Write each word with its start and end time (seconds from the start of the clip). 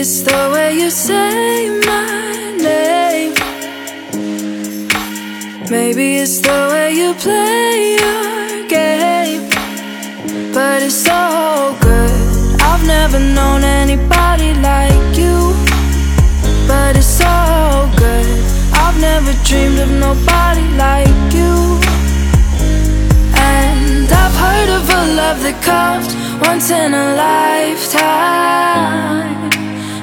It's 0.00 0.22
the 0.22 0.50
way 0.52 0.78
you 0.78 0.90
say 0.90 1.70
my 1.84 2.54
name. 2.56 3.34
Maybe 5.68 6.18
it's 6.18 6.38
the 6.38 6.68
way 6.70 6.94
you 6.94 7.14
play 7.14 7.96
your 7.98 8.68
game. 8.68 9.50
But 10.54 10.82
it's 10.84 10.94
so 10.94 11.76
good. 11.80 12.60
I've 12.62 12.86
never 12.86 13.18
known 13.18 13.64
anybody 13.64 14.54
like 14.70 15.18
you. 15.18 15.52
But 16.68 16.96
it's 16.96 17.18
so 17.24 17.90
good. 17.98 18.28
I've 18.74 19.00
never 19.00 19.32
dreamed 19.42 19.80
of 19.80 19.90
nobody 19.90 20.68
like 20.78 21.34
you. 21.34 21.80
And 23.34 24.08
I've 24.22 24.36
heard 24.44 24.68
of 24.78 24.88
a 24.88 25.02
love 25.20 25.42
that 25.42 25.60
comes 25.60 26.14
once 26.46 26.70
in 26.70 26.94
a 26.94 27.16
lifetime. 27.16 28.78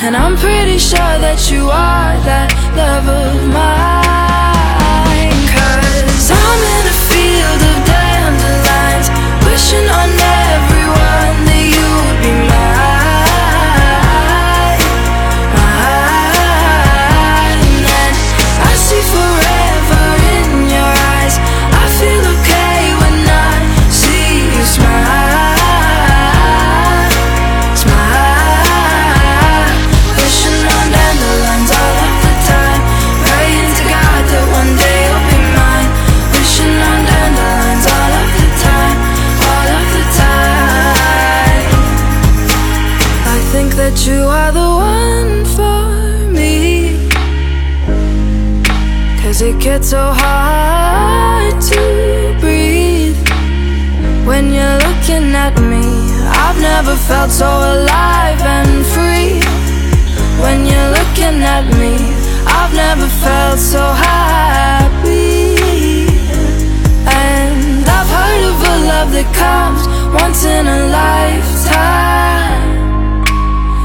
And 0.00 0.16
I'm 0.16 0.36
pretty 0.36 0.78
sure 0.78 0.98
that 0.98 1.50
you 1.50 1.68
are 1.70 1.87
So 49.80 50.12
hard 50.12 51.62
to 51.62 52.36
breathe 52.40 53.16
when 54.26 54.52
you're 54.52 54.78
looking 54.86 55.32
at 55.34 55.58
me. 55.60 55.86
I've 56.28 56.60
never 56.60 56.94
felt 56.94 57.30
so 57.30 57.46
alive 57.46 58.40
and 58.42 58.84
free. 58.92 59.40
When 60.42 60.66
you're 60.66 60.90
looking 60.98 61.40
at 61.40 61.64
me, 61.80 61.94
I've 62.44 62.74
never 62.74 63.06
felt 63.24 63.58
so 63.58 63.80
happy. 63.80 65.56
And 67.08 67.88
I've 67.88 68.10
heard 68.18 68.42
of 68.50 68.60
a 68.60 68.76
love 68.92 69.10
that 69.16 69.28
comes 69.32 69.88
once 70.12 70.44
in 70.44 70.66
a 70.66 70.80
lifetime. 71.00 72.68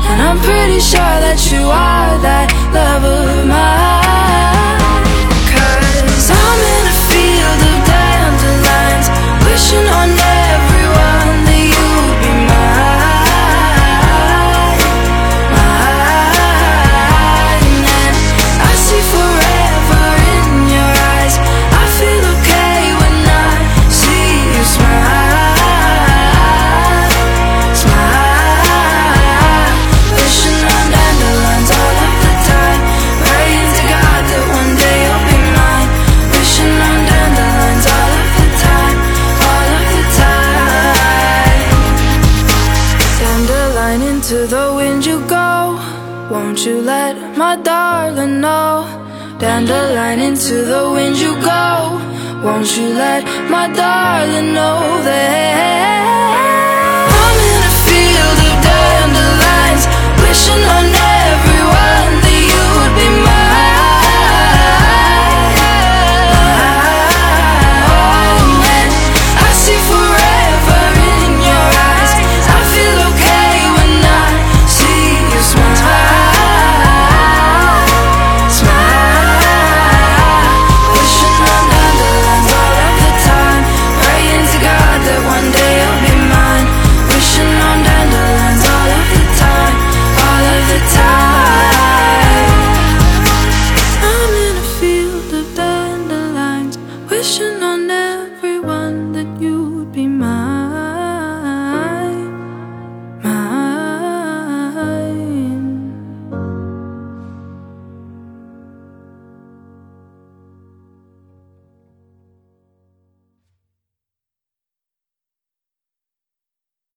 And 0.09 0.21
I'm 0.21 0.39
pretty 0.39 0.81
sure 0.81 1.15
that 1.25 1.39
you 1.49 1.63
are 1.69 2.17
that 2.27 2.51
love 2.73 3.22
the 44.53 44.71
wind 44.75 45.03
you 45.03 45.17
go. 45.27 45.51
Won't 46.31 46.63
you 46.65 46.79
let 46.81 47.15
my 47.35 47.55
darling 47.55 48.39
know? 48.39 48.85
Dandelion 49.39 50.19
into 50.19 50.55
the 50.71 50.83
wind 50.93 51.17
you 51.17 51.33
go. 51.41 51.71
Won't 52.45 52.69
you 52.77 52.87
let 53.03 53.23
my 53.49 53.65
darling 53.81 54.49
know 54.57 54.79
that 55.07 56.52